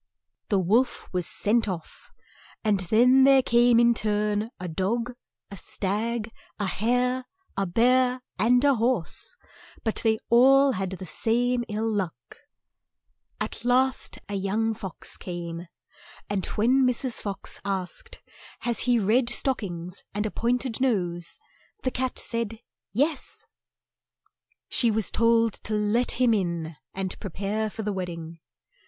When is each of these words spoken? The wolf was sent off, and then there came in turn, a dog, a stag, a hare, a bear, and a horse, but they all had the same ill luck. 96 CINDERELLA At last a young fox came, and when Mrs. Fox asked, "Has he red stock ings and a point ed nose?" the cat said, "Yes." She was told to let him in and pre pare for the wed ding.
The 0.49 0.57
wolf 0.57 1.07
was 1.13 1.27
sent 1.27 1.67
off, 1.69 2.09
and 2.63 2.79
then 2.79 3.23
there 3.23 3.43
came 3.43 3.79
in 3.79 3.93
turn, 3.93 4.49
a 4.59 4.67
dog, 4.67 5.13
a 5.51 5.57
stag, 5.57 6.31
a 6.57 6.65
hare, 6.65 7.25
a 7.55 7.67
bear, 7.67 8.23
and 8.39 8.63
a 8.63 8.73
horse, 8.73 9.37
but 9.83 9.97
they 9.97 10.17
all 10.27 10.71
had 10.71 10.89
the 10.93 11.05
same 11.05 11.63
ill 11.69 11.87
luck. 11.87 12.15
96 13.39 13.61
CINDERELLA 13.61 13.75
At 13.75 13.85
last 13.85 14.19
a 14.27 14.33
young 14.33 14.73
fox 14.73 15.17
came, 15.17 15.67
and 16.31 16.47
when 16.47 16.83
Mrs. 16.83 17.21
Fox 17.21 17.61
asked, 17.63 18.23
"Has 18.61 18.79
he 18.89 18.97
red 18.97 19.29
stock 19.29 19.61
ings 19.61 20.03
and 20.15 20.25
a 20.25 20.31
point 20.31 20.65
ed 20.65 20.81
nose?" 20.81 21.39
the 21.83 21.91
cat 21.91 22.17
said, 22.17 22.59
"Yes." 22.91 23.45
She 24.67 24.89
was 24.89 25.11
told 25.11 25.53
to 25.65 25.75
let 25.75 26.13
him 26.13 26.33
in 26.33 26.75
and 26.91 27.19
pre 27.19 27.29
pare 27.29 27.69
for 27.69 27.83
the 27.83 27.93
wed 27.93 28.07
ding. 28.07 28.39